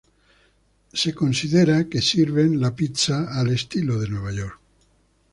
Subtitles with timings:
[0.93, 4.59] Se considera que sirven la pizza al estilo de Nueva York.